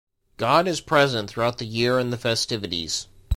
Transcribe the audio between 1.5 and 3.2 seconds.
the year in the festivities.